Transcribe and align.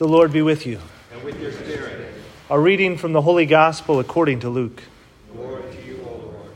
The 0.00 0.08
Lord 0.08 0.32
be 0.32 0.40
with 0.40 0.64
you. 0.64 0.80
And 1.12 1.22
with 1.22 1.38
your 1.42 1.52
spirit. 1.52 2.14
A 2.48 2.58
reading 2.58 2.96
from 2.96 3.12
the 3.12 3.20
Holy 3.20 3.44
Gospel 3.44 4.00
according 4.00 4.40
to 4.40 4.48
Luke. 4.48 4.82
Glory 5.30 5.62
to 5.74 5.86
you, 5.86 6.00
O 6.08 6.12
Lord. 6.12 6.50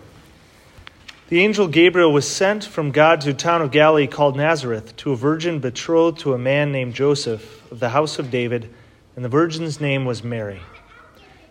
The 1.28 1.42
angel 1.42 1.68
Gabriel 1.68 2.10
was 2.10 2.26
sent 2.26 2.64
from 2.64 2.90
God 2.90 3.20
to 3.20 3.32
a 3.32 3.34
town 3.34 3.60
of 3.60 3.70
Galilee 3.70 4.06
called 4.06 4.34
Nazareth 4.34 4.96
to 4.96 5.12
a 5.12 5.16
virgin 5.16 5.58
betrothed 5.58 6.20
to 6.20 6.32
a 6.32 6.38
man 6.38 6.72
named 6.72 6.94
Joseph 6.94 7.70
of 7.70 7.80
the 7.80 7.90
house 7.90 8.18
of 8.18 8.30
David, 8.30 8.72
and 9.14 9.22
the 9.22 9.28
virgin's 9.28 9.78
name 9.78 10.06
was 10.06 10.24
Mary. 10.24 10.62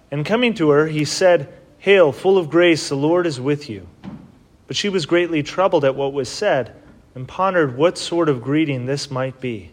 And 0.09 0.25
coming 0.25 0.55
to 0.55 0.71
her, 0.71 0.87
he 0.87 1.05
said, 1.05 1.53
Hail, 1.77 2.11
full 2.11 2.39
of 2.39 2.49
grace, 2.49 2.89
the 2.89 2.95
Lord 2.95 3.27
is 3.27 3.39
with 3.39 3.69
you. 3.69 3.87
But 4.65 4.75
she 4.75 4.89
was 4.89 5.05
greatly 5.05 5.43
troubled 5.43 5.85
at 5.85 5.93
what 5.93 6.11
was 6.11 6.27
said, 6.27 6.73
and 7.13 7.27
pondered 7.27 7.77
what 7.77 7.99
sort 7.99 8.29
of 8.29 8.41
greeting 8.41 8.87
this 8.87 9.11
might 9.11 9.39
be. 9.39 9.72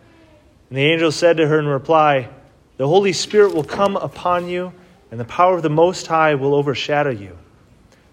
And 0.71 0.77
the 0.77 0.85
angel 0.85 1.11
said 1.11 1.35
to 1.35 1.47
her 1.47 1.59
in 1.59 1.67
reply, 1.67 2.29
The 2.77 2.87
Holy 2.87 3.11
Spirit 3.11 3.53
will 3.53 3.65
come 3.65 3.97
upon 3.97 4.47
you, 4.47 4.71
and 5.11 5.19
the 5.19 5.25
power 5.25 5.53
of 5.53 5.63
the 5.63 5.69
Most 5.69 6.07
High 6.07 6.35
will 6.35 6.55
overshadow 6.55 7.09
you. 7.09 7.37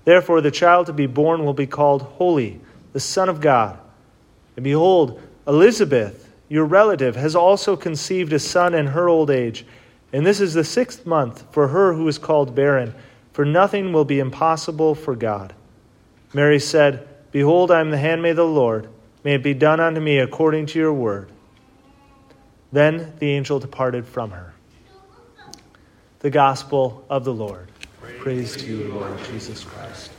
Therefore, 0.05 0.41
the 0.41 0.51
child 0.51 0.87
to 0.87 0.93
be 0.93 1.07
born 1.07 1.45
will 1.45 1.55
be 1.55 1.69
called 1.69 2.03
Holy, 2.03 2.61
the 2.93 2.99
Son 2.99 3.29
of 3.29 3.41
God. 3.41 3.79
And 4.57 4.65
behold, 4.65 5.23
Elizabeth, 5.47 6.33
your 6.49 6.65
relative, 6.65 7.15
has 7.15 7.37
also 7.37 7.77
conceived 7.77 8.33
a 8.33 8.41
son 8.41 8.75
in 8.75 8.89
her 8.89 9.09
old 9.09 9.31
age. 9.31 9.65
And 10.13 10.27
this 10.27 10.41
is 10.41 10.53
the 10.53 10.65
sixth 10.65 11.07
month 11.07 11.45
for 11.53 11.69
her 11.69 11.93
who 11.93 12.09
is 12.09 12.19
called 12.19 12.57
barren, 12.57 12.93
for 13.33 13.45
nothing 13.45 13.93
will 13.93 14.05
be 14.05 14.19
impossible 14.19 14.97
for 14.97 15.15
God. 15.15 15.55
Mary 16.35 16.59
said, 16.59 17.07
Behold, 17.31 17.71
I 17.71 17.79
am 17.79 17.93
the 17.93 17.99
handmaid 17.99 18.33
of 18.33 18.37
the 18.39 18.47
Lord. 18.47 18.89
May 19.23 19.35
it 19.35 19.45
be 19.45 19.55
done 19.55 19.79
unto 19.79 20.01
me 20.01 20.19
according 20.19 20.67
to 20.67 20.79
your 20.81 20.93
word. 20.93 21.31
Then 22.73 23.13
the 23.19 23.31
angel 23.31 23.59
departed 23.59 24.07
from 24.07 24.31
her. 24.31 24.53
The 26.21 26.31
Gospel 26.31 27.05
of 27.09 27.25
the 27.25 27.33
Lord. 27.33 27.69
Praise, 28.01 28.21
Praise 28.21 28.57
to 28.57 28.67
you, 28.67 28.93
Lord 28.93 29.19
Jesus 29.25 29.65
Christ. 29.65 30.11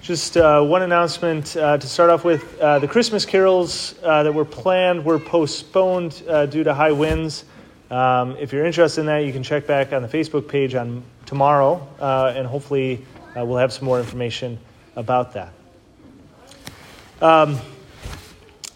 Just 0.00 0.36
uh, 0.36 0.62
one 0.62 0.82
announcement 0.82 1.56
uh, 1.56 1.76
to 1.76 1.86
start 1.86 2.08
off 2.08 2.24
with. 2.24 2.58
Uh, 2.58 2.78
the 2.78 2.88
Christmas 2.88 3.26
carols 3.26 3.94
uh, 4.02 4.22
that 4.22 4.32
were 4.32 4.46
planned 4.46 5.04
were 5.04 5.18
postponed 5.18 6.22
uh, 6.26 6.46
due 6.46 6.64
to 6.64 6.72
high 6.72 6.92
winds. 6.92 7.44
Um, 7.90 8.36
if 8.38 8.52
you're 8.52 8.64
interested 8.64 9.02
in 9.02 9.06
that, 9.08 9.18
you 9.18 9.32
can 9.32 9.42
check 9.42 9.66
back 9.66 9.92
on 9.92 10.00
the 10.02 10.08
Facebook 10.08 10.48
page 10.48 10.74
on 10.74 11.02
tomorrow, 11.26 11.86
uh, 12.00 12.32
and 12.34 12.46
hopefully 12.46 13.04
we'll 13.36 13.58
have 13.58 13.72
some 13.72 13.84
more 13.84 14.00
information 14.00 14.58
about 14.96 15.34
that. 15.34 15.52
Um, 17.20 17.58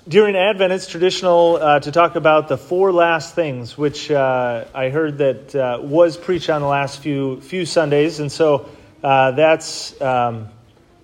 during 0.06 0.36
Advent, 0.36 0.72
it's 0.72 0.86
traditional 0.86 1.56
uh, 1.56 1.80
to 1.80 1.90
talk 1.90 2.14
about 2.14 2.48
the 2.48 2.58
four 2.58 2.92
last 2.92 3.34
things, 3.34 3.78
which 3.78 4.10
uh, 4.10 4.66
I 4.74 4.90
heard 4.90 5.18
that 5.18 5.54
uh, 5.54 5.78
was 5.82 6.18
preached 6.18 6.50
on 6.50 6.60
the 6.60 6.66
last 6.66 7.00
few 7.00 7.40
few 7.40 7.64
Sundays, 7.64 8.20
and 8.20 8.30
so 8.30 8.68
uh, 9.02 9.30
that's 9.30 9.98
um, 10.02 10.48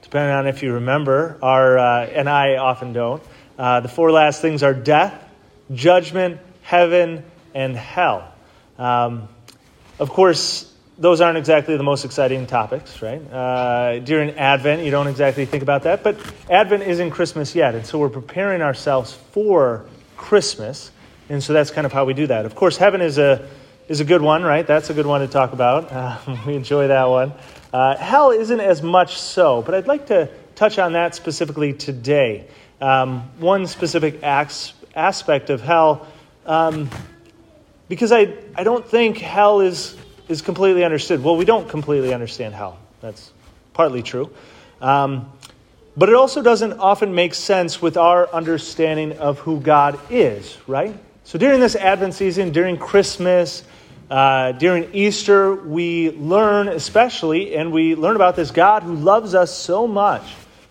depending 0.03 0.34
on 0.34 0.47
if 0.47 0.62
you 0.62 0.75
remember. 0.75 1.38
Are 1.41 1.78
uh, 1.78 2.06
and 2.06 2.28
I 2.28 2.56
often 2.56 2.93
don't. 2.93 3.22
Uh, 3.59 3.81
the 3.81 3.88
four 3.88 4.12
last 4.12 4.43
things 4.43 4.62
are 4.62 4.75
death, 4.75 5.15
judgment, 5.72 6.38
heaven, 6.62 7.25
and 7.55 7.75
hell. 7.75 8.31
Um, 8.78 9.28
of 9.99 10.11
course, 10.11 10.69
those 11.00 11.22
aren't 11.22 11.38
exactly 11.38 11.78
the 11.78 11.83
most 11.83 12.05
exciting 12.05 12.47
topics, 12.47 13.00
right? 13.00 13.22
Uh, 13.33 14.00
during 14.00 14.33
Advent, 14.33 14.84
you 14.84 14.91
don't 14.91 15.06
exactly 15.06 15.47
think 15.47 15.62
about 15.62 15.84
that, 15.84 16.03
but 16.03 16.19
Advent 16.50 16.83
isn't 16.83 17.11
Christmas 17.11 17.55
yet, 17.55 17.75
and 17.75 17.87
so 17.87 17.99
we're 17.99 18.11
preparing 18.11 18.61
ourselves 18.61 19.15
for 19.33 19.87
Christmas, 20.19 20.91
and 21.31 21.43
so 21.43 21.55
that's 21.55 21.71
kind 21.71 21.87
of 21.87 21.93
how 21.93 22.05
we 22.05 22.12
do 22.12 22.27
that. 22.27 22.44
Of 22.44 22.55
course, 22.55 22.77
heaven 22.77 23.00
is 23.00 23.16
a 23.16 23.49
is 23.88 24.00
a 24.00 24.05
good 24.05 24.22
one, 24.22 24.44
right? 24.44 24.65
That's 24.65 24.91
a 24.91 24.94
good 24.94 25.06
one 25.06 25.22
to 25.22 25.27
talk 25.27 25.53
about. 25.53 25.91
Uh, 25.91 26.37
we 26.47 26.55
enjoy 26.55 26.88
that 26.88 27.09
one. 27.09 27.32
Uh, 27.72 27.97
hell 27.97 28.31
isn't 28.31 28.61
as 28.61 28.82
much 28.82 29.19
so, 29.19 29.62
but 29.62 29.75
I'd 29.75 29.87
like 29.87 30.06
to 30.09 30.28
touch 30.55 30.78
on 30.78 30.93
that 30.93 31.15
specifically 31.15 31.72
today. 31.72 32.47
Um, 32.81 33.22
one 33.38 33.67
specific 33.67 34.22
acts, 34.22 34.75
aspect 34.94 35.49
of 35.49 35.62
hell, 35.62 36.06
um, 36.44 36.91
because 37.88 38.12
I 38.12 38.34
I 38.55 38.65
don't 38.65 38.87
think 38.87 39.17
hell 39.17 39.62
is 39.62 39.97
is 40.31 40.43
completely 40.43 40.85
understood. 40.85 41.23
Well, 41.23 41.37
we 41.37 41.45
don't 41.45 41.69
completely 41.69 42.15
understand 42.15 42.55
hell. 42.55 42.79
That's 43.01 43.33
partly 43.73 44.03
true. 44.03 44.31
Um, 44.81 45.33
but 45.97 46.09
it 46.09 46.15
also 46.15 46.41
doesn't 46.41 46.75
often 46.75 47.15
make 47.15 47.35
sense 47.35 47.83
with 47.83 47.97
our 47.97 48.33
understanding 48.33 49.19
of 49.19 49.41
who 49.41 49.61
God 49.61 49.99
is, 50.09 50.57
right? 50.67 50.97
So 51.25 51.39
during 51.39 51.61
this 51.61 51.75
Advent 51.77 52.15
season, 52.15 52.53
during 52.53 52.79
Christmas, 52.79 53.65
uh, 54.09 54.53
during 54.53 54.95
Easter, 54.95 55.55
we 55.55 56.11
learn 56.13 56.69
especially, 56.69 57.57
and 57.57 57.73
we 57.73 57.95
learn 57.95 58.17
about 58.17 58.37
this 58.37 58.51
God 58.51 58.83
who 58.83 58.95
loves 58.95 59.35
us 59.35 59.57
so 59.57 59.87
much 59.87 60.23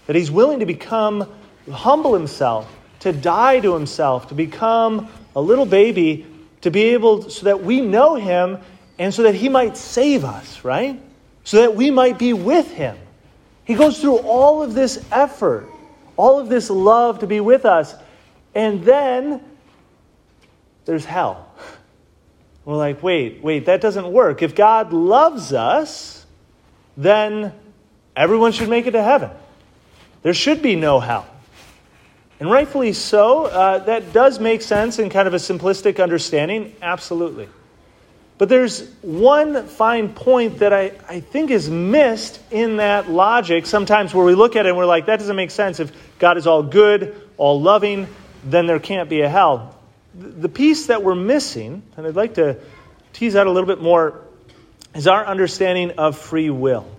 that 0.08 0.16
he's 0.16 0.32
willing 0.32 0.60
to 0.60 0.66
become, 0.66 1.30
humble 1.72 2.14
himself, 2.14 2.74
to 3.02 3.12
die 3.12 3.60
to 3.60 3.74
himself, 3.74 4.30
to 4.30 4.36
become 4.36 5.10
a 5.36 5.42
little 5.42 5.66
baby, 5.66 6.26
to 6.62 6.72
be 6.72 6.82
able, 6.90 7.30
so 7.30 7.46
that 7.46 7.64
we 7.64 7.82
know 7.82 8.16
him 8.16 8.58
and 9.00 9.14
so 9.14 9.24
that 9.24 9.34
he 9.34 9.48
might 9.48 9.78
save 9.78 10.26
us, 10.26 10.64
right? 10.66 11.02
So 11.46 11.62
that 11.62 11.76
we 11.76 11.90
might 11.90 12.20
be 12.20 12.34
with 12.34 12.70
him. 12.70 12.98
He 13.64 13.76
goes 13.76 14.00
through 14.00 14.18
all 14.18 14.62
of 14.62 14.74
this 14.74 15.04
effort, 15.10 15.70
all 16.18 16.38
of 16.38 16.50
this 16.50 16.70
love 16.70 17.20
to 17.20 17.28
be 17.28 17.40
with 17.40 17.66
us. 17.66 17.96
And 18.54 18.84
then 18.84 19.42
there's 20.84 21.06
hell. 21.06 21.52
We're 22.66 22.76
like, 22.76 23.02
wait, 23.02 23.42
wait, 23.42 23.66
that 23.68 23.80
doesn't 23.80 24.12
work. 24.12 24.42
If 24.42 24.54
God 24.54 24.92
loves 24.92 25.54
us, 25.54 26.26
then 26.98 27.54
everyone 28.16 28.52
should 28.52 28.70
make 28.70 28.86
it 28.86 28.92
to 28.92 29.02
heaven. 29.02 29.32
There 30.24 30.34
should 30.34 30.62
be 30.62 30.76
no 30.76 31.00
hell. 31.00 31.26
And 32.42 32.52
rightfully 32.52 32.94
so, 32.94 33.46
uh, 33.46 33.80
that 33.80 34.14
does 34.14 34.40
make 34.40 34.62
sense 34.62 35.00
in 35.00 35.10
kind 35.10 35.28
of 35.28 35.34
a 35.34 35.38
simplistic 35.38 36.04
understanding, 36.04 36.76
absolutely. 36.82 37.48
But 38.40 38.48
there's 38.48 38.90
one 39.02 39.68
fine 39.68 40.14
point 40.14 40.60
that 40.60 40.72
I, 40.72 40.94
I 41.10 41.20
think 41.20 41.52
is 41.52 41.70
missed 41.70 42.40
in 42.52 42.78
that 42.78 43.10
logic 43.10 43.66
sometimes 43.66 44.14
where 44.14 44.26
we 44.26 44.34
look 44.34 44.56
at 44.56 44.66
it 44.66 44.70
and 44.70 44.78
we're 44.78 44.86
like, 44.86 45.08
that 45.08 45.20
doesn't 45.20 45.36
make 45.36 45.52
sense. 45.52 45.82
If 45.82 45.92
God 46.20 46.38
is 46.38 46.48
all 46.48 46.64
good, 46.64 47.22
all 47.36 47.62
loving, 47.62 48.08
then 48.46 48.66
there 48.66 48.80
can't 48.80 49.10
be 49.10 49.22
a 49.22 49.30
hell. 49.30 49.78
The 50.16 50.48
piece 50.48 50.88
that 50.88 51.04
we're 51.04 51.16
missing, 51.16 51.84
and 51.98 52.08
I'd 52.08 52.16
like 52.16 52.36
to 52.36 52.58
tease 53.12 53.36
out 53.36 53.46
a 53.46 53.52
little 53.52 53.68
bit 53.68 53.82
more, 53.82 54.22
is 54.96 55.06
our 55.06 55.26
understanding 55.26 55.92
of 55.98 56.18
free 56.18 56.50
will. 56.50 56.90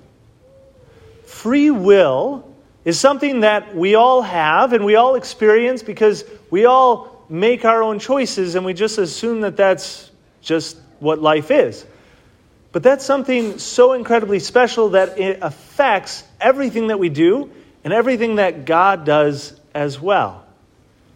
Free 1.24 1.70
will 1.70 2.54
is 2.84 3.00
something 3.00 3.40
that 3.40 3.74
we 3.74 3.94
all 3.94 4.20
have 4.20 4.74
and 4.74 4.84
we 4.84 4.94
all 4.94 5.14
experience 5.14 5.82
because 5.82 6.22
we 6.50 6.66
all 6.66 7.24
make 7.30 7.64
our 7.64 7.82
own 7.82 7.98
choices 7.98 8.56
and 8.56 8.66
we 8.66 8.74
just 8.74 8.98
assume 8.98 9.40
that 9.40 9.56
that's 9.56 10.10
just 10.42 10.76
what 11.00 11.20
life 11.20 11.50
is. 11.50 11.84
But 12.72 12.82
that's 12.82 13.04
something 13.04 13.58
so 13.58 13.94
incredibly 13.94 14.38
special 14.38 14.90
that 14.90 15.18
it 15.18 15.40
affects 15.42 16.22
everything 16.40 16.88
that 16.88 16.98
we 16.98 17.08
do 17.08 17.50
and 17.82 17.92
everything 17.92 18.36
that 18.36 18.64
God 18.64 19.04
does 19.04 19.58
as 19.74 20.00
well. 20.00 20.44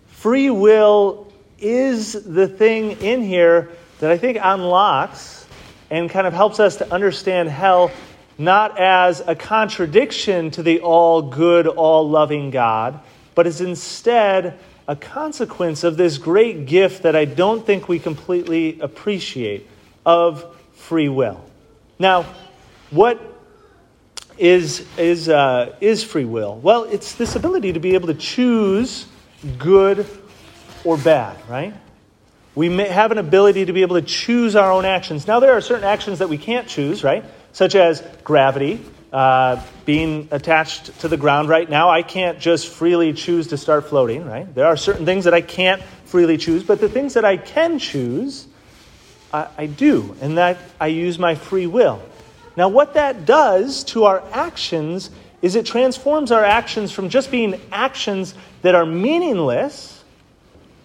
Free 0.08 0.50
will 0.50 1.32
is 1.58 2.12
the 2.12 2.48
thing 2.48 3.02
in 3.02 3.22
here 3.22 3.70
that 4.00 4.10
I 4.10 4.18
think 4.18 4.38
unlocks 4.40 5.46
and 5.90 6.10
kind 6.10 6.26
of 6.26 6.32
helps 6.32 6.58
us 6.58 6.76
to 6.76 6.92
understand 6.92 7.48
hell 7.48 7.92
not 8.36 8.80
as 8.80 9.22
a 9.24 9.36
contradiction 9.36 10.50
to 10.52 10.62
the 10.62 10.80
all 10.80 11.22
good, 11.22 11.68
all 11.68 12.08
loving 12.08 12.50
God, 12.50 12.98
but 13.36 13.46
as 13.46 13.60
instead 13.60 14.58
a 14.88 14.96
consequence 14.96 15.84
of 15.84 15.96
this 15.96 16.18
great 16.18 16.66
gift 16.66 17.04
that 17.04 17.14
I 17.14 17.26
don't 17.26 17.64
think 17.64 17.88
we 17.88 18.00
completely 18.00 18.80
appreciate 18.80 19.68
of 20.04 20.44
free 20.74 21.08
will. 21.08 21.44
Now, 21.98 22.26
what 22.90 23.20
is, 24.38 24.86
is, 24.96 25.28
uh, 25.28 25.74
is 25.80 26.04
free 26.04 26.24
will? 26.24 26.56
Well, 26.56 26.84
it's 26.84 27.14
this 27.14 27.36
ability 27.36 27.74
to 27.74 27.80
be 27.80 27.94
able 27.94 28.08
to 28.08 28.14
choose 28.14 29.06
good 29.58 30.06
or 30.84 30.96
bad, 30.96 31.36
right? 31.48 31.74
We 32.54 32.76
have 32.76 33.10
an 33.10 33.18
ability 33.18 33.64
to 33.64 33.72
be 33.72 33.82
able 33.82 33.96
to 33.96 34.06
choose 34.06 34.54
our 34.54 34.70
own 34.70 34.84
actions. 34.84 35.26
Now, 35.26 35.40
there 35.40 35.52
are 35.52 35.60
certain 35.60 35.84
actions 35.84 36.20
that 36.20 36.28
we 36.28 36.38
can't 36.38 36.68
choose, 36.68 37.02
right? 37.02 37.24
Such 37.52 37.74
as 37.74 38.02
gravity, 38.22 38.80
uh, 39.12 39.62
being 39.84 40.28
attached 40.30 41.00
to 41.00 41.08
the 41.08 41.16
ground 41.16 41.48
right 41.48 41.68
now. 41.68 41.88
I 41.88 42.02
can't 42.02 42.38
just 42.38 42.68
freely 42.68 43.12
choose 43.12 43.48
to 43.48 43.56
start 43.56 43.88
floating, 43.88 44.24
right? 44.24 44.52
There 44.54 44.66
are 44.66 44.76
certain 44.76 45.04
things 45.04 45.24
that 45.24 45.34
I 45.34 45.40
can't 45.40 45.82
freely 46.04 46.36
choose, 46.36 46.62
but 46.62 46.80
the 46.80 46.88
things 46.88 47.14
that 47.14 47.24
I 47.24 47.36
can 47.36 47.78
choose, 47.78 48.46
I, 49.34 49.48
I 49.58 49.66
do, 49.66 50.16
and 50.20 50.38
that 50.38 50.58
I 50.80 50.86
use 50.86 51.18
my 51.18 51.34
free 51.34 51.66
will. 51.66 52.00
Now, 52.56 52.68
what 52.68 52.94
that 52.94 53.26
does 53.26 53.82
to 53.84 54.04
our 54.04 54.22
actions 54.32 55.10
is 55.42 55.56
it 55.56 55.66
transforms 55.66 56.30
our 56.30 56.44
actions 56.44 56.92
from 56.92 57.08
just 57.08 57.30
being 57.30 57.60
actions 57.72 58.34
that 58.62 58.76
are 58.76 58.86
meaningless, 58.86 60.04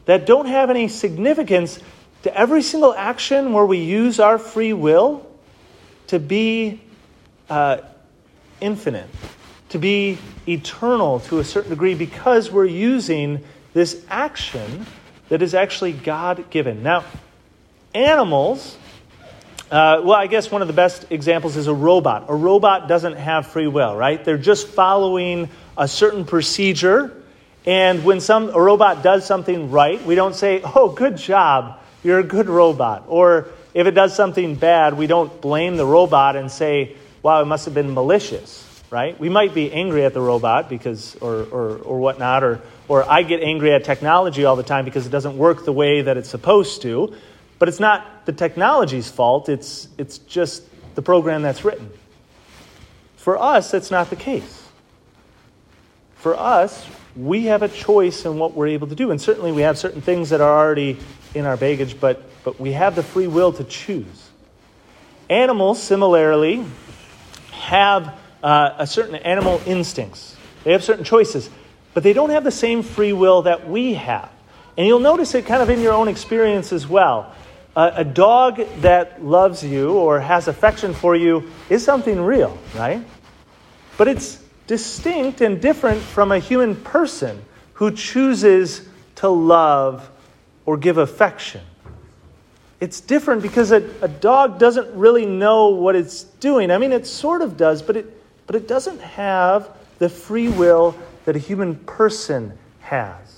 that 0.05 0.25
don't 0.25 0.47
have 0.47 0.71
any 0.71 0.87
significance, 0.87 1.79
to 2.23 2.35
every 2.35 2.63
single 2.63 2.93
action 2.93 3.53
where 3.53 3.65
we 3.65 3.77
use 3.77 4.19
our 4.19 4.39
free 4.39 4.73
will 4.73 5.25
to 6.07 6.19
be 6.19 6.81
uh, 7.49 7.77
infinite, 8.59 9.07
to 9.69 9.77
be 9.77 10.17
eternal 10.47 11.19
to 11.21 11.39
a 11.39 11.43
certain 11.43 11.69
degree, 11.69 11.93
because 11.93 12.51
we're 12.51 12.65
using 12.65 13.43
this 13.73 14.03
action 14.09 14.87
that 15.29 15.43
is 15.43 15.53
actually 15.53 15.93
God 15.93 16.49
given. 16.49 16.81
Now, 16.81 17.05
animals 17.93 18.77
uh, 19.71 20.01
well, 20.03 20.17
I 20.17 20.25
guess 20.25 20.49
one 20.49 20.63
of 20.63 20.67
the 20.67 20.73
best 20.73 21.05
examples 21.11 21.55
is 21.55 21.67
a 21.67 21.73
robot. 21.73 22.25
A 22.27 22.33
robot 22.33 22.87
doesn't 22.87 23.17
have 23.17 23.45
free 23.45 23.67
will, 23.67 23.95
right? 23.95 24.23
They're 24.23 24.37
just 24.37 24.67
following 24.67 25.47
a 25.77 25.87
certain 25.87 26.25
procedure. 26.25 27.15
And 27.67 28.03
when 28.03 28.19
some, 28.19 28.49
a 28.49 28.59
robot 28.59 29.03
does 29.03 29.27
something 29.27 29.69
right, 29.69 30.03
we 30.03 30.15
don't 30.15 30.33
say, 30.33 30.61
oh, 30.63 30.89
good 30.89 31.17
job, 31.17 31.79
you're 32.03 32.17
a 32.17 32.23
good 32.23 32.49
robot. 32.49 33.03
Or 33.07 33.49
if 33.75 33.85
it 33.85 33.91
does 33.91 34.15
something 34.15 34.55
bad, 34.55 34.97
we 34.97 35.05
don't 35.05 35.39
blame 35.39 35.77
the 35.77 35.85
robot 35.85 36.35
and 36.35 36.51
say, 36.51 36.95
wow, 37.21 37.39
it 37.43 37.45
must 37.45 37.65
have 37.65 37.75
been 37.75 37.93
malicious, 37.93 38.65
right? 38.89 39.19
We 39.19 39.29
might 39.29 39.53
be 39.53 39.71
angry 39.71 40.03
at 40.03 40.15
the 40.15 40.21
robot 40.21 40.67
because, 40.67 41.15
or, 41.17 41.43
or, 41.43 41.77
or 41.77 41.99
whatnot, 41.99 42.43
or, 42.43 42.61
or 42.87 43.07
I 43.07 43.21
get 43.21 43.43
angry 43.43 43.71
at 43.71 43.83
technology 43.83 44.45
all 44.45 44.55
the 44.55 44.63
time 44.63 44.83
because 44.83 45.05
it 45.05 45.11
doesn't 45.11 45.37
work 45.37 45.63
the 45.63 45.73
way 45.73 46.01
that 46.01 46.17
it's 46.17 46.29
supposed 46.29 46.81
to. 46.81 47.13
But 47.59 47.67
it's 47.67 47.79
not 47.79 48.25
the 48.25 48.31
technology's 48.31 49.09
fault, 49.09 49.49
it's, 49.49 49.89
it's 49.97 50.17
just 50.19 50.63
the 50.95 51.01
program 51.01 51.41
that's 51.41 51.63
written. 51.65 51.91
For 53.17 53.37
us, 53.37 53.71
that's 53.71 53.91
not 53.91 54.09
the 54.09 54.15
case. 54.15 54.63
For 56.15 56.37
us, 56.37 56.87
we 57.15 57.45
have 57.45 57.61
a 57.61 57.67
choice 57.67 58.25
in 58.25 58.37
what 58.37 58.53
we're 58.53 58.67
able 58.67 58.87
to 58.87 58.95
do. 58.95 59.11
And 59.11 59.21
certainly 59.21 59.51
we 59.51 59.61
have 59.61 59.77
certain 59.77 60.01
things 60.01 60.29
that 60.29 60.41
are 60.41 60.57
already 60.57 60.97
in 61.35 61.45
our 61.45 61.57
baggage, 61.57 61.99
but, 61.99 62.23
but 62.43 62.59
we 62.59 62.71
have 62.71 62.95
the 62.95 63.03
free 63.03 63.27
will 63.27 63.51
to 63.53 63.63
choose. 63.65 64.29
Animals, 65.29 65.81
similarly, 65.83 66.65
have 67.51 68.17
uh, 68.41 68.75
a 68.77 68.87
certain 68.87 69.15
animal 69.15 69.61
instincts. 69.65 70.35
They 70.63 70.71
have 70.71 70.83
certain 70.83 71.03
choices, 71.03 71.49
but 71.93 72.03
they 72.03 72.13
don't 72.13 72.29
have 72.29 72.43
the 72.43 72.51
same 72.51 72.83
free 72.83 73.13
will 73.13 73.43
that 73.43 73.69
we 73.69 73.95
have. 73.95 74.31
And 74.77 74.87
you'll 74.87 74.99
notice 74.99 75.35
it 75.35 75.45
kind 75.45 75.61
of 75.61 75.69
in 75.69 75.81
your 75.81 75.93
own 75.93 76.07
experience 76.07 76.71
as 76.71 76.87
well 76.87 77.35
a, 77.87 78.03
dog 78.03 78.61
that 78.81 79.23
loves 79.23 79.63
you 79.63 79.93
or 79.93 80.19
has 80.19 80.47
affection 80.47 80.93
for 80.93 81.15
you 81.15 81.49
is 81.69 81.83
something 81.83 82.19
real, 82.19 82.57
right? 82.75 83.05
But 83.97 84.07
it's 84.07 84.43
distinct 84.67 85.41
and 85.41 85.61
different 85.61 86.01
from 86.01 86.31
a 86.31 86.39
human 86.39 86.75
person 86.75 87.41
who 87.73 87.91
chooses 87.91 88.87
to 89.15 89.29
love 89.29 90.09
or 90.65 90.77
give 90.77 90.97
affection. 90.97 91.61
It's 92.79 93.01
different 93.01 93.41
because 93.41 93.71
a, 93.71 93.77
a 94.01 94.07
dog 94.07 94.57
doesn't 94.57 94.93
really 94.95 95.25
know 95.25 95.69
what 95.69 95.95
it's 95.95 96.23
doing. 96.23 96.71
I 96.71 96.77
mean, 96.77 96.91
it 96.91 97.05
sort 97.05 97.41
of 97.41 97.57
does, 97.57 97.81
but 97.81 97.97
it, 97.97 98.21
but 98.47 98.55
it 98.55 98.67
doesn't 98.67 99.01
have 99.01 99.69
the 99.99 100.09
free 100.09 100.49
will 100.49 100.95
that 101.25 101.35
a 101.35 101.39
human 101.39 101.75
person 101.75 102.57
has. 102.79 103.28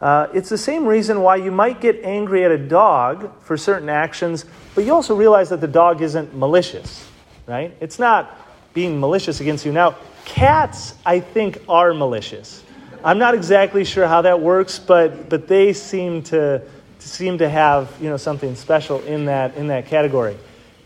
Uh, 0.00 0.26
it's 0.34 0.48
the 0.48 0.58
same 0.58 0.86
reason 0.86 1.22
why 1.22 1.36
you 1.36 1.50
might 1.50 1.80
get 1.80 2.00
angry 2.04 2.44
at 2.44 2.50
a 2.50 2.58
dog 2.58 3.30
for 3.40 3.56
certain 3.56 3.88
actions, 3.88 4.44
but 4.74 4.84
you 4.84 4.92
also 4.92 5.14
realize 5.14 5.48
that 5.48 5.60
the 5.60 5.68
dog 5.68 6.02
isn't 6.02 6.36
malicious, 6.36 7.08
right? 7.46 7.74
It's 7.80 7.98
not 7.98 8.38
being 8.74 9.00
malicious 9.00 9.40
against 9.40 9.64
you. 9.64 9.72
Now, 9.72 9.96
cats, 10.26 10.94
I 11.06 11.20
think, 11.20 11.62
are 11.68 11.94
malicious. 11.94 12.62
I'm 13.02 13.18
not 13.18 13.34
exactly 13.34 13.84
sure 13.84 14.06
how 14.06 14.22
that 14.22 14.40
works, 14.40 14.78
but, 14.78 15.30
but 15.30 15.48
they 15.48 15.72
seem 15.72 16.22
to, 16.24 16.60
to 16.98 17.08
seem 17.08 17.38
to 17.38 17.48
have 17.48 17.90
you 18.00 18.10
know, 18.10 18.18
something 18.18 18.54
special 18.54 19.00
in 19.04 19.26
that, 19.26 19.54
in 19.56 19.68
that 19.68 19.86
category. 19.86 20.36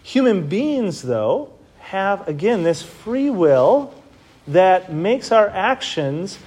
Human 0.04 0.46
beings, 0.46 1.02
though, 1.02 1.50
have, 1.78 2.28
again, 2.28 2.62
this 2.62 2.82
free 2.82 3.30
will 3.30 3.92
that 4.46 4.92
makes 4.92 5.32
our 5.32 5.48
actions 5.48 6.38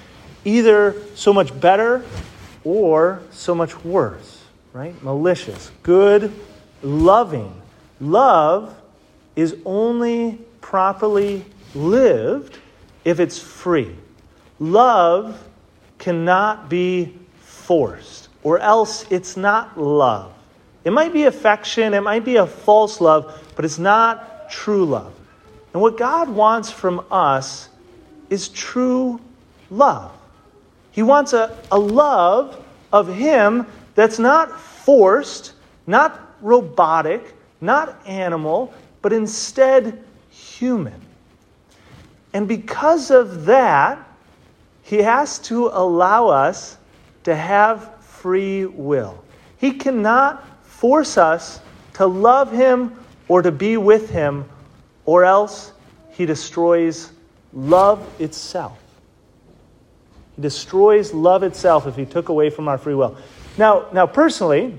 either 0.46 0.96
so 1.16 1.34
much 1.34 1.60
better 1.60 2.06
or 2.64 3.22
so 3.32 3.54
much 3.54 3.84
worse, 3.84 4.44
right? 4.72 5.02
Malicious, 5.04 5.72
good, 5.82 6.34
loving. 6.82 7.62
Love 8.00 8.76
is 9.36 9.56
only 9.66 10.40
properly 10.62 11.46
lived 11.76 12.60
if 13.06 13.20
it's 13.20 13.40
free. 13.40 13.94
Love 14.60 15.42
cannot 15.98 16.70
be 16.70 17.18
forced, 17.40 18.30
or 18.44 18.60
else 18.60 19.06
it's 19.10 19.38
not 19.38 19.80
love. 19.80 20.34
It 20.84 20.92
might 20.92 21.14
be 21.14 21.24
affection, 21.24 21.94
it 21.94 22.02
might 22.02 22.26
be 22.26 22.36
a 22.36 22.46
false 22.46 23.00
love, 23.00 23.42
but 23.56 23.64
it's 23.64 23.80
not 23.80 24.50
true 24.50 24.86
love. 24.86 25.14
And 25.74 25.82
what 25.82 25.98
God 25.98 26.30
wants 26.30 26.70
from 26.70 27.06
us 27.10 27.70
is 28.30 28.50
true 28.50 29.20
love. 29.72 30.12
He 30.94 31.02
wants 31.02 31.34
a, 31.34 31.58
a 31.72 31.78
love 31.78 32.64
of 32.94 33.14
Him 33.14 33.66
that's 33.96 34.20
not 34.20 34.62
forced, 34.62 35.54
not 35.88 36.36
robotic, 36.40 37.34
not 37.60 38.00
animal, 38.08 38.74
but 39.02 39.12
instead 39.12 40.04
human. 40.30 41.02
And 42.34 42.48
because 42.48 43.10
of 43.10 43.46
that, 43.46 44.08
He 44.84 44.98
has 44.98 45.40
to 45.40 45.70
allow 45.74 46.28
us 46.28 46.78
to 47.24 47.36
have 47.36 48.04
free 48.04 48.66
will. 48.66 49.24
He 49.58 49.72
cannot 49.72 50.48
force 50.64 51.18
us 51.18 51.60
to 51.94 52.06
love 52.06 52.52
Him 52.52 52.94
or 53.28 53.42
to 53.42 53.52
be 53.52 53.78
with 53.78 54.12
Him, 54.12 54.46
or 55.06 55.24
else 55.24 55.72
He 56.12 56.28
destroys 56.28 57.12
love 57.52 58.08
itself. 58.22 58.83
He 60.36 60.42
destroys 60.42 61.14
love 61.14 61.44
itself 61.44 61.88
if 61.88 61.96
he 61.96 62.06
took 62.06 62.30
away 62.30 62.50
from 62.50 62.68
our 62.68 62.78
free 62.78 62.96
will. 62.96 63.18
Now, 63.58 63.88
now 63.94 64.08
personally, 64.08 64.78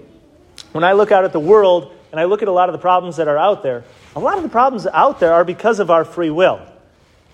when 0.73 0.84
I 0.84 0.92
look 0.92 1.12
out 1.12 1.25
at 1.25 1.32
the 1.32 1.40
world 1.40 1.92
and 2.11 2.20
I 2.20 2.25
look 2.25 2.42
at 2.42 2.49
a 2.49 2.52
lot 2.52 2.68
of 2.68 2.73
the 2.73 2.78
problems 2.78 3.16
that 3.16 3.28
are 3.28 3.38
out 3.38 3.62
there, 3.62 3.84
a 4.16 4.20
lot 4.20 4.37
of 4.37 4.42
the 4.42 4.49
problems 4.49 4.87
out 4.87 5.20
there 5.20 5.32
are 5.32 5.44
because 5.44 5.80
of 5.80 5.90
our 5.90 6.04
free 6.04 6.30
will. 6.30 6.61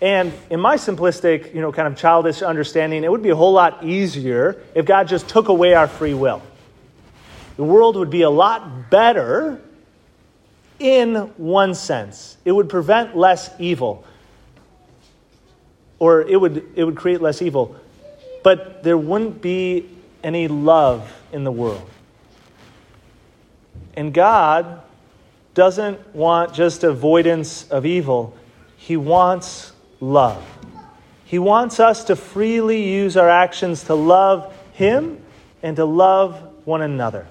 And 0.02 0.32
in 0.48 0.60
my 0.60 0.76
simplistic, 0.76 1.54
you 1.54 1.60
know, 1.60 1.72
kind 1.72 1.86
of 1.86 1.96
childish 1.96 2.40
understanding, 2.42 3.04
it 3.04 3.10
would 3.10 3.22
be 3.22 3.28
a 3.30 3.36
whole 3.36 3.52
lot 3.52 3.84
easier 3.84 4.62
if 4.74 4.86
God 4.86 5.08
just 5.08 5.28
took 5.28 5.48
away 5.48 5.74
our 5.74 5.88
free 5.88 6.14
will. 6.14 6.42
The 7.56 7.64
world 7.64 7.96
would 7.96 8.08
be 8.08 8.22
a 8.22 8.30
lot 8.30 8.90
better 8.90 9.60
in 10.78 11.14
one 11.36 11.74
sense. 11.74 12.38
It 12.46 12.52
would 12.52 12.70
prevent 12.70 13.14
less 13.14 13.50
evil. 13.58 14.04
Or 15.98 16.22
it 16.22 16.40
would, 16.40 16.66
it 16.74 16.84
would 16.84 16.96
create 16.96 17.20
less 17.20 17.42
evil 17.42 17.76
but 18.42 18.82
there 18.82 18.98
wouldn't 18.98 19.42
be 19.42 19.88
any 20.22 20.48
love 20.48 21.10
in 21.32 21.44
the 21.44 21.52
world. 21.52 21.88
And 23.94 24.14
God 24.14 24.82
doesn't 25.54 26.14
want 26.14 26.54
just 26.54 26.84
avoidance 26.84 27.68
of 27.70 27.84
evil, 27.84 28.36
He 28.76 28.96
wants 28.96 29.72
love. 30.00 30.44
He 31.24 31.38
wants 31.38 31.78
us 31.78 32.04
to 32.04 32.16
freely 32.16 32.82
use 32.88 33.16
our 33.16 33.28
actions 33.28 33.84
to 33.84 33.94
love 33.94 34.52
Him 34.72 35.22
and 35.62 35.76
to 35.76 35.84
love 35.84 36.40
one 36.64 36.82
another. 36.82 37.26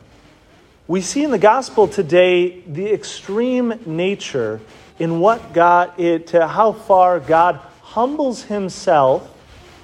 We 0.87 1.01
see 1.01 1.23
in 1.23 1.31
the 1.31 1.37
gospel 1.37 1.87
today 1.87 2.61
the 2.61 2.91
extreme 2.91 3.79
nature 3.85 4.61
in 4.97 5.19
what 5.19 5.53
God, 5.53 5.99
it, 5.99 6.27
to 6.27 6.47
how 6.47 6.73
far 6.73 7.19
God 7.19 7.59
humbles 7.81 8.43
Himself 8.43 9.29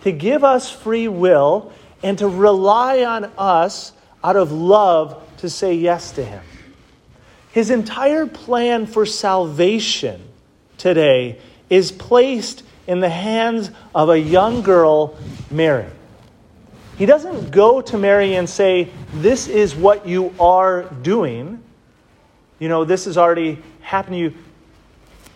to 0.06 0.12
give 0.12 0.44
us 0.44 0.70
free 0.70 1.08
will 1.08 1.74
and 2.04 2.20
to 2.20 2.28
rely 2.28 3.04
on 3.04 3.24
us 3.40 3.92
out 4.24 4.36
of 4.36 4.52
love 4.52 5.20
to 5.38 5.50
say 5.50 5.74
yes 5.74 6.12
to 6.12 6.24
Him. 6.24 6.44
His 7.52 7.72
entire 7.72 8.28
plan 8.28 8.86
for 8.86 9.08
salvation 9.08 10.22
today 10.78 11.40
is 11.72 11.92
placed 11.92 12.62
in 12.86 13.00
the 13.00 13.10
hands 13.10 13.72
of 13.96 14.10
a 14.10 14.20
young 14.20 14.62
girl, 14.62 15.18
Mary. 15.50 15.88
He 17.00 17.08
doesn't 17.08 17.50
go 17.50 17.82
to 17.82 17.98
Mary 17.98 18.36
and 18.36 18.48
say, 18.48 18.92
This 19.12 19.48
is 19.48 19.76
what 19.76 20.08
you 20.08 20.36
are 20.40 20.84
doing. 20.84 21.64
You 22.60 22.70
know, 22.70 22.86
this 22.86 23.06
has 23.06 23.18
already 23.18 23.60
happened 23.82 24.14
to 24.14 24.20
you. 24.20 24.34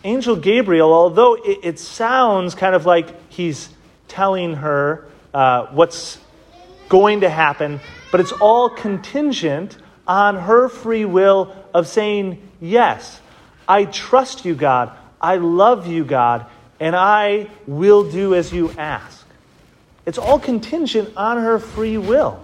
Angel 0.03 0.35
Gabriel, 0.35 0.93
although 0.93 1.33
it, 1.33 1.59
it 1.63 1.79
sounds 1.79 2.53
kind 2.53 2.75
of 2.75 2.85
like 2.85 3.31
he's 3.31 3.69
telling 4.09 4.55
her 4.55 5.07
uh, 5.33 5.67
what's 5.67 6.19
going 6.89 7.21
to 7.21 7.29
happen, 7.29 7.79
but 8.11 8.19
it's 8.19 8.33
all 8.33 8.69
contingent 8.69 9.77
on 10.07 10.35
her 10.35 10.67
free 10.67 11.05
will 11.05 11.55
of 11.73 11.87
saying, 11.87 12.41
Yes, 12.59 13.21
I 13.67 13.85
trust 13.85 14.43
you, 14.43 14.55
God. 14.55 14.91
I 15.21 15.37
love 15.37 15.87
you, 15.87 16.03
God, 16.03 16.45
and 16.79 16.95
I 16.95 17.47
will 17.67 18.09
do 18.09 18.35
as 18.35 18.51
you 18.51 18.71
ask. 18.77 19.25
It's 20.05 20.17
all 20.17 20.39
contingent 20.39 21.13
on 21.15 21.37
her 21.37 21.59
free 21.59 21.97
will, 21.97 22.43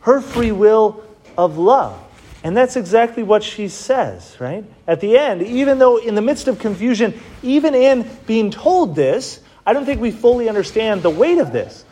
her 0.00 0.20
free 0.20 0.52
will 0.52 1.02
of 1.38 1.58
love. 1.58 1.98
And 2.44 2.56
that's 2.56 2.76
exactly 2.76 3.22
what 3.22 3.42
she 3.42 3.68
says, 3.68 4.36
right? 4.38 4.64
At 4.86 5.00
the 5.00 5.16
end, 5.16 5.42
even 5.42 5.78
though 5.78 5.96
in 5.96 6.14
the 6.14 6.22
midst 6.22 6.48
of 6.48 6.58
confusion, 6.58 7.18
even 7.42 7.74
in 7.74 8.08
being 8.26 8.50
told 8.50 8.94
this, 8.94 9.40
I 9.66 9.72
don't 9.72 9.84
think 9.84 10.00
we 10.00 10.12
fully 10.12 10.48
understand 10.48 11.02
the 11.02 11.10
weight 11.10 11.38
of 11.38 11.52
this. 11.52 11.84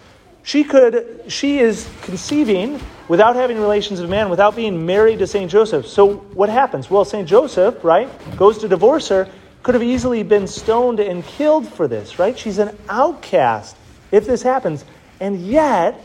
She 0.45 0.63
could, 0.63 1.25
she 1.27 1.59
is 1.59 1.89
conceiving 2.03 2.79
without 3.09 3.35
having 3.35 3.59
relations 3.59 4.01
with 4.01 4.09
man, 4.09 4.29
without 4.29 4.55
being 4.55 4.87
married 4.87 5.19
to 5.19 5.27
St. 5.27 5.51
Joseph. 5.51 5.87
So 5.87 6.17
what 6.35 6.49
happens? 6.49 6.89
Well, 6.89 7.05
St. 7.05 7.27
Joseph, 7.27 7.83
right, 7.83 8.09
goes 8.37 8.59
to 8.59 8.69
divorce 8.69 9.09
her, 9.09 9.29
could 9.63 9.75
have 9.75 9.83
easily 9.83 10.23
been 10.23 10.47
stoned 10.47 11.01
and 11.01 11.25
killed 11.25 11.67
for 11.67 11.89
this, 11.89 12.19
right? 12.19 12.39
She's 12.39 12.59
an 12.59 12.77
outcast 12.89 13.77
if 14.13 14.27
this 14.27 14.43
happens. 14.43 14.85
And 15.19 15.41
yet, 15.41 15.99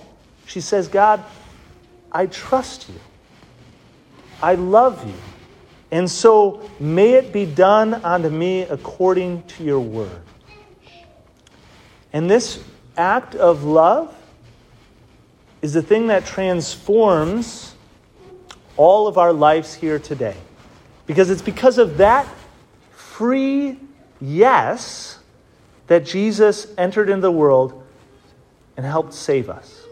she 0.46 0.62
says, 0.62 0.88
God, 0.88 1.24
I 2.12 2.26
trust 2.28 2.88
you. 2.90 2.96
I 4.42 4.56
love 4.56 5.06
you. 5.06 5.14
And 5.92 6.10
so 6.10 6.70
may 6.80 7.14
it 7.14 7.34
be 7.34 7.46
done 7.46 7.94
unto 7.94 8.30
me 8.30 8.62
according 8.62 9.44
to 9.44 9.64
your 9.64 9.82
word. 9.82 10.22
And 12.12 12.30
this 12.30 12.64
act 12.98 13.36
of 13.36 13.64
love 13.64 14.14
is 15.62 15.74
the 15.74 15.82
thing 15.82 16.08
that 16.08 16.26
transforms 16.26 17.76
all 18.78 19.08
of 19.08 19.18
our 19.18 19.34
lives 19.34 19.74
here 19.74 20.00
today. 20.00 20.36
Because 21.06 21.30
it's 21.30 21.42
because 21.42 21.78
of 21.78 21.98
that 21.98 22.28
free 22.92 23.78
yes 24.22 25.20
that 25.88 26.06
Jesus 26.06 26.68
entered 26.78 27.10
into 27.10 27.22
the 27.22 27.32
world 27.32 27.84
and 28.78 28.86
helped 28.86 29.14
save 29.14 29.50
us. 29.50 29.84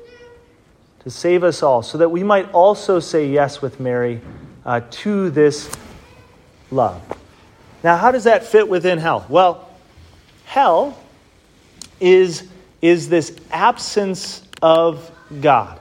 To 1.02 1.10
save 1.10 1.44
us 1.44 1.64
all, 1.64 1.82
so 1.82 1.98
that 1.98 2.10
we 2.10 2.24
might 2.24 2.52
also 2.52 3.00
say 3.00 3.30
yes 3.30 3.62
with 3.62 3.80
Mary 3.80 4.22
uh, 4.66 4.82
to 4.90 5.30
this 5.30 5.70
love. 6.72 7.02
Now, 7.84 7.98
how 7.98 8.12
does 8.12 8.26
that 8.26 8.46
fit 8.46 8.68
within 8.68 8.98
hell? 8.98 9.26
Well, 9.30 9.70
hell 10.46 10.98
is, 12.00 12.48
is 12.82 13.10
this 13.10 13.36
absence 13.51 14.44
of 14.62 15.12
God. 15.42 15.80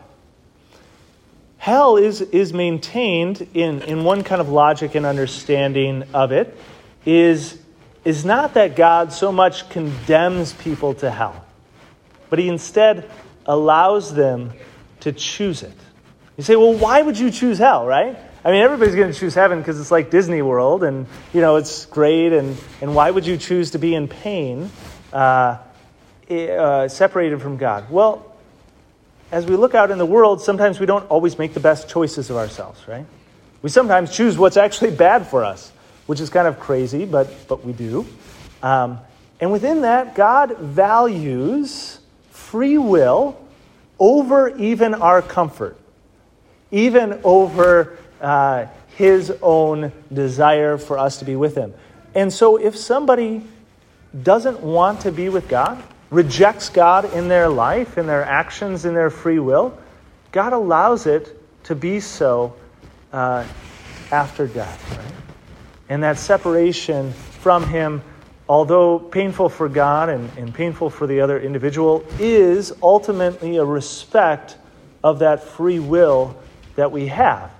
Hell 1.59 1.97
is, 1.97 2.21
is 2.21 2.53
maintained 2.53 3.49
in, 3.55 3.83
in 3.83 4.05
one 4.05 4.23
kind 4.23 4.41
of 4.41 4.49
logic 4.49 4.95
and 4.95 5.05
understanding 5.05 6.05
of 6.15 6.31
it, 6.31 6.57
is, 7.05 7.59
is 8.05 8.25
not 8.25 8.55
that 8.55 8.77
God 8.77 9.13
so 9.13 9.33
much 9.33 9.69
condemns 9.71 10.53
people 10.53 10.95
to 10.95 11.11
hell, 11.11 11.45
but 12.31 12.39
he 12.39 12.49
instead 12.49 13.11
allows 13.47 14.15
them 14.15 14.53
to 15.01 15.13
choose 15.13 15.63
it. 15.63 15.77
You 16.37 16.45
say, 16.45 16.57
well, 16.57 16.75
why 16.75 17.03
would 17.03 17.19
you 17.19 17.31
choose 17.31 17.59
hell, 17.59 17.87
right? 17.87 18.17
I 18.45 18.53
mean, 18.53 18.63
everybody's 18.63 18.95
going 18.95 19.13
to 19.13 19.19
choose 19.19 19.35
heaven 19.35 19.59
because 19.59 19.81
it's 19.81 19.91
like 19.91 20.11
Disney 20.11 20.43
World 20.43 20.85
and, 20.85 21.07
you 21.33 21.41
know, 21.41 21.57
it's 21.57 21.87
great. 21.87 22.33
And, 22.33 22.57
and 22.81 22.95
why 22.95 23.11
would 23.11 23.27
you 23.27 23.37
choose 23.37 23.73
to 23.73 23.79
be 23.79 23.95
in 23.95 24.07
pain, 24.07 24.71
uh, 25.13 25.59
uh, 26.31 26.89
separated 26.89 27.41
from 27.41 27.57
God? 27.57 27.91
Well, 27.91 28.37
as 29.33 29.47
we 29.47 29.57
look 29.57 29.75
out 29.75 29.91
in 29.91 29.99
the 29.99 30.07
world, 30.07 30.41
sometimes 30.41 30.79
we 30.79 30.87
don't 30.87 31.09
always 31.11 31.39
make 31.39 31.55
the 31.55 31.61
best 31.61 31.89
choices 31.89 32.31
of 32.31 32.37
ourselves, 32.37 32.87
right? 32.87 33.07
We 33.63 33.71
sometimes 33.71 34.15
choose 34.15 34.39
what's 34.39 34.57
actually 34.57 34.93
bad 34.93 35.27
for 35.27 35.45
us, 35.45 35.73
which 36.07 36.21
is 36.21 36.31
kind 36.31 36.47
of 36.47 36.61
crazy, 36.61 37.05
but, 37.05 37.49
but 37.49 37.65
we 37.65 37.73
do. 37.73 38.07
Um, 38.63 39.01
and 39.41 39.51
within 39.51 39.83
that, 39.83 40.15
God 40.15 40.57
values 40.59 41.99
free 42.31 42.79
will 42.79 43.37
over 43.99 44.57
even 44.57 44.95
our 44.95 45.23
comfort, 45.23 45.77
even 46.71 47.21
over 47.25 47.99
uh, 48.21 48.67
his 48.97 49.33
own 49.43 49.93
desire 50.13 50.79
for 50.79 50.99
us 50.99 51.19
to 51.19 51.25
be 51.25 51.37
with 51.37 51.55
him. 51.55 51.75
And 52.15 52.33
so 52.33 52.57
if 52.57 52.77
somebody 52.77 53.45
doesn't 54.23 54.61
want 54.61 55.01
to 55.01 55.13
be 55.13 55.29
with 55.29 55.49
God, 55.49 55.83
rejects 56.11 56.69
God 56.69 57.13
in 57.13 57.29
their 57.29 57.49
life, 57.49 57.99
in 57.99 58.07
their 58.07 58.25
actions, 58.25 58.85
in 58.85 58.95
their 58.95 59.11
free 59.11 59.39
will, 59.39 59.77
God 60.33 60.53
allows 60.53 61.07
it 61.07 61.41
to 61.65 61.75
be 61.75 62.01
so 62.01 62.55
uh, 63.13 63.45
after 64.11 64.47
death. 64.47 64.97
Right? 64.97 65.13
And 65.89 66.03
that 66.03 66.19
separation 66.19 67.13
from 67.13 67.67
Him, 67.69 68.03
although 68.49 68.99
painful 68.99 69.49
for 69.49 69.69
God 69.69 70.09
and, 70.09 70.31
and 70.37 70.55
painful 70.55 70.91
for 70.91 71.07
the 71.07 71.21
other 71.21 71.41
individual, 71.41 72.05
is 72.19 72.73
ultimately 72.83 73.57
a 73.57 73.65
respect 73.65 74.57
of 75.03 75.21
that 75.21 75.43
free 75.43 75.79
will 75.79 76.37
that 76.77 76.93
we 76.93 77.07
have, 77.07 77.51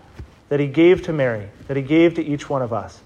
that 0.49 0.61
He 0.61 0.67
gave 0.67 1.03
to 1.05 1.13
Mary, 1.13 1.49
that 1.69 1.77
He 1.77 1.83
gave 1.83 2.15
to 2.15 2.25
each 2.25 2.49
one 2.49 2.63
of 2.63 2.73
us. 2.73 3.01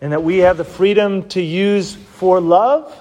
And 0.00 0.12
that 0.12 0.22
we 0.22 0.38
have 0.38 0.56
the 0.56 0.64
freedom 0.64 1.28
to 1.28 1.40
use 1.40 1.94
for 1.94 2.40
love 2.40 2.92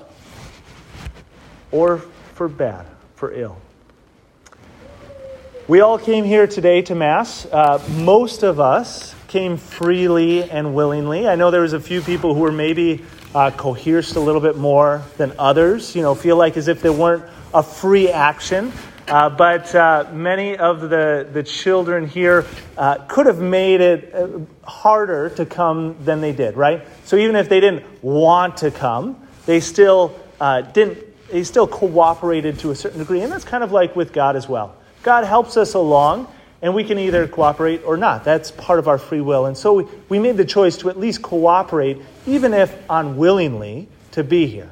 or 1.71 1.99
for 2.35 2.47
bad, 2.47 2.85
for 3.15 3.31
ill. 3.33 3.57
We 5.67 5.79
all 5.79 5.97
came 5.97 6.25
here 6.25 6.47
today 6.47 6.81
to 6.83 6.95
Mass. 6.95 7.45
Uh, 7.45 7.81
most 7.99 8.43
of 8.43 8.59
us 8.59 9.15
came 9.27 9.57
freely 9.57 10.43
and 10.43 10.75
willingly. 10.75 11.27
I 11.27 11.35
know 11.35 11.51
there 11.51 11.61
was 11.61 11.73
a 11.73 11.79
few 11.79 12.01
people 12.01 12.33
who 12.33 12.41
were 12.41 12.51
maybe 12.51 13.05
uh, 13.33 13.51
coerced 13.51 14.15
a 14.15 14.19
little 14.19 14.41
bit 14.41 14.57
more 14.57 15.03
than 15.17 15.33
others, 15.39 15.95
you 15.95 16.01
know, 16.01 16.15
feel 16.15 16.35
like 16.35 16.57
as 16.57 16.67
if 16.67 16.81
they 16.81 16.89
weren't 16.89 17.23
a 17.53 17.63
free 17.63 18.09
action. 18.09 18.73
Uh, 19.07 19.29
but 19.29 19.73
uh, 19.75 20.09
many 20.13 20.57
of 20.57 20.81
the, 20.89 21.27
the 21.31 21.43
children 21.43 22.07
here 22.07 22.45
uh, 22.77 22.95
could 23.07 23.25
have 23.25 23.39
made 23.39 23.81
it 23.81 24.13
uh, 24.13 24.39
harder 24.63 25.29
to 25.29 25.45
come 25.45 25.95
than 26.03 26.21
they 26.21 26.31
did, 26.31 26.55
right? 26.55 26.85
So 27.05 27.17
even 27.17 27.35
if 27.35 27.49
they 27.49 27.59
didn't 27.59 27.83
want 28.03 28.57
to 28.57 28.71
come, 28.71 29.21
they 29.45 29.59
still 29.59 30.19
uh, 30.39 30.61
didn't 30.61 31.10
he 31.31 31.43
still 31.43 31.67
cooperated 31.67 32.59
to 32.59 32.71
a 32.71 32.75
certain 32.75 32.99
degree. 32.99 33.21
And 33.21 33.31
that's 33.31 33.45
kind 33.45 33.63
of 33.63 33.71
like 33.71 33.95
with 33.95 34.13
God 34.13 34.35
as 34.35 34.47
well. 34.47 34.75
God 35.03 35.23
helps 35.23 35.57
us 35.57 35.73
along, 35.73 36.27
and 36.61 36.75
we 36.75 36.83
can 36.83 36.99
either 36.99 37.27
cooperate 37.27 37.83
or 37.83 37.97
not. 37.97 38.23
That's 38.23 38.51
part 38.51 38.79
of 38.79 38.87
our 38.87 38.97
free 38.97 39.21
will. 39.21 39.45
And 39.45 39.57
so 39.57 39.73
we, 39.73 39.85
we 40.09 40.19
made 40.19 40.37
the 40.37 40.45
choice 40.45 40.77
to 40.77 40.89
at 40.89 40.99
least 40.99 41.21
cooperate, 41.21 41.97
even 42.27 42.53
if 42.53 42.77
unwillingly, 42.89 43.87
to 44.11 44.23
be 44.23 44.45
here. 44.45 44.69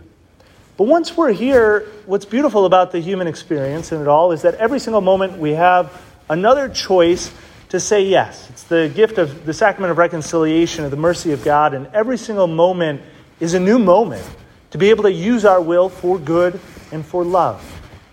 But 0.78 0.86
once 0.86 1.18
we're 1.18 1.34
here, 1.34 1.88
what's 2.06 2.26
beautiful 2.26 2.66
about 2.66 2.92
the 2.92 3.00
human 3.00 3.28
experience 3.28 3.92
and 3.92 4.02
it 4.02 4.08
all 4.08 4.32
is 4.32 4.44
that 4.44 4.56
every 4.56 4.80
single 4.80 5.02
moment 5.02 5.38
we 5.38 5.52
have 5.52 6.02
another 6.30 6.70
choice 6.70 7.32
to 7.70 7.80
say 7.80 8.04
yes. 8.04 8.50
It's 8.50 8.64
the 8.64 8.90
gift 8.94 9.18
of 9.18 9.46
the 9.46 9.54
sacrament 9.54 9.92
of 9.92 9.98
reconciliation, 9.98 10.86
of 10.86 10.92
the 10.92 10.98
mercy 10.98 11.34
of 11.34 11.44
God, 11.44 11.74
and 11.74 11.88
every 11.88 12.18
single 12.18 12.48
moment 12.48 13.02
is 13.40 13.54
a 13.54 13.60
new 13.60 13.78
moment 13.78 14.26
to 14.72 14.78
be 14.78 14.90
able 14.90 15.04
to 15.04 15.12
use 15.12 15.46
our 15.46 15.62
will 15.62 15.90
for 15.90 16.20
good 16.20 16.60
and 16.92 17.06
for 17.06 17.24
love. 17.24 17.64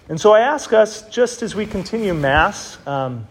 And 0.09 0.21
so 0.21 0.33
I 0.33 0.41
ask 0.41 0.73
us, 0.73 1.09
just 1.09 1.43
as 1.43 1.55
we 1.55 1.67
continue 1.67 2.15
Mass, 2.15 2.79
um, 2.87 3.27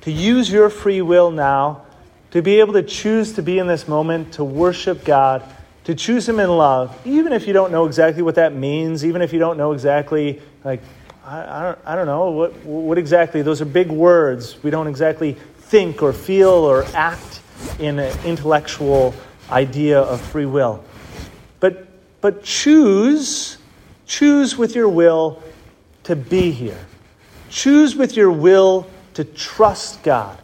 to 0.00 0.10
use 0.10 0.50
your 0.50 0.68
free 0.68 1.00
will 1.00 1.30
now, 1.30 1.86
to 2.32 2.42
be 2.42 2.60
able 2.60 2.72
to 2.72 2.82
choose 2.82 3.34
to 3.34 3.42
be 3.42 3.58
in 3.58 3.66
this 3.66 3.86
moment, 3.86 4.32
to 4.34 4.44
worship 4.44 5.04
God, 5.04 5.44
to 5.84 5.94
choose 5.94 6.28
Him 6.28 6.40
in 6.40 6.50
love, 6.50 6.98
even 7.04 7.32
if 7.32 7.46
you 7.46 7.52
don't 7.52 7.70
know 7.70 7.86
exactly 7.86 8.22
what 8.22 8.34
that 8.36 8.54
means, 8.54 9.04
even 9.04 9.22
if 9.22 9.32
you 9.32 9.38
don't 9.38 9.56
know 9.56 9.72
exactly, 9.72 10.40
like, 10.64 10.80
I, 11.24 11.40
I, 11.42 11.62
don't, 11.62 11.78
I 11.86 11.94
don't 11.94 12.06
know, 12.06 12.30
what, 12.30 12.56
what 12.64 12.98
exactly, 12.98 13.42
those 13.42 13.60
are 13.60 13.66
big 13.66 13.90
words. 13.90 14.60
We 14.62 14.70
don't 14.70 14.88
exactly 14.88 15.36
think 15.58 16.02
or 16.02 16.12
feel 16.12 16.50
or 16.50 16.84
act 16.94 17.40
in 17.78 17.98
an 17.98 18.16
intellectual 18.24 19.14
idea 19.50 20.00
of 20.00 20.20
free 20.20 20.46
will. 20.46 20.82
But 21.60 21.86
but 22.22 22.44
choose, 22.44 23.58
choose 24.06 24.56
with 24.56 24.74
your 24.74 24.88
will 24.88 25.42
to 26.04 26.16
be 26.16 26.52
here. 26.52 26.86
Choose 27.50 27.94
with 27.94 28.16
your 28.16 28.30
will 28.30 28.88
to 29.14 29.24
trust 29.24 30.02
God. 30.02 30.38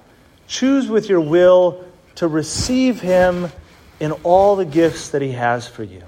Choose 0.47 0.89
with 0.89 1.09
your 1.09 1.21
will 1.21 1.85
to 2.17 2.29
receive 2.29 3.01
Him 3.01 3.51
in 4.01 4.13
all 4.25 4.57
the 4.57 4.65
gifts 4.65 5.11
that 5.11 5.23
He 5.23 5.33
has 5.33 5.67
for 5.67 5.85
you. 5.85 6.03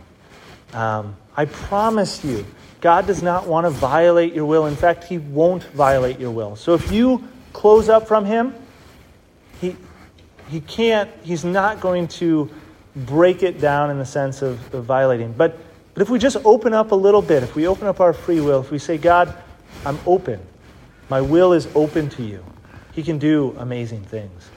Um, 0.74 1.16
I 1.36 1.46
promise 1.46 2.22
you 2.24 2.44
God 2.80 3.06
does 3.06 3.22
not 3.22 3.46
want 3.46 3.66
to 3.66 3.70
violate 3.70 4.34
your 4.34 4.46
will. 4.46 4.66
In 4.66 4.76
fact, 4.76 5.04
He 5.04 5.18
won't 5.18 5.62
violate 5.64 6.18
your 6.18 6.32
will. 6.32 6.56
So 6.56 6.74
if 6.74 6.90
you 6.90 7.28
close 7.52 7.88
up 7.88 8.08
from 8.08 8.24
Him, 8.24 8.54
He, 9.60 9.76
he 10.48 10.60
can't, 10.60 11.10
He's 11.22 11.44
not 11.44 11.80
going 11.80 12.08
to 12.08 12.50
break 13.06 13.42
it 13.42 13.60
down 13.60 13.90
in 13.90 13.98
the 13.98 14.06
sense 14.06 14.42
of, 14.42 14.74
of 14.74 14.84
violating. 14.84 15.32
But, 15.32 15.58
but 15.94 16.02
if 16.02 16.10
we 16.10 16.18
just 16.18 16.36
open 16.44 16.74
up 16.74 16.92
a 16.92 16.94
little 16.94 17.22
bit, 17.22 17.42
if 17.42 17.54
we 17.54 17.66
open 17.66 17.86
up 17.86 18.00
our 18.00 18.12
free 18.12 18.40
will, 18.40 18.60
if 18.60 18.70
we 18.70 18.78
say, 18.78 18.98
God, 18.98 19.34
I'm 19.84 19.98
open, 20.06 20.40
my 21.08 21.20
will 21.20 21.52
is 21.52 21.68
open 21.74 22.10
to 22.10 22.22
you, 22.22 22.44
He 22.92 23.02
can 23.02 23.18
do 23.18 23.54
amazing 23.58 24.02
things. 24.02 24.50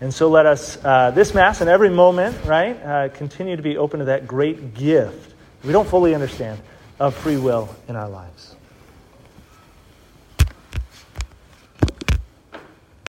And 0.00 0.12
so 0.12 0.28
let 0.28 0.44
us, 0.44 0.82
uh, 0.84 1.12
this 1.12 1.34
Mass 1.34 1.60
and 1.60 1.70
every 1.70 1.90
moment, 1.90 2.36
right, 2.44 2.76
uh, 2.82 3.08
continue 3.10 3.56
to 3.56 3.62
be 3.62 3.76
open 3.76 4.00
to 4.00 4.06
that 4.06 4.26
great 4.26 4.74
gift 4.74 5.34
we 5.64 5.72
don't 5.72 5.88
fully 5.88 6.14
understand 6.14 6.60
of 7.00 7.14
free 7.14 7.38
will 7.38 7.74
in 7.88 7.96
our 7.96 8.08
lives. 8.08 8.53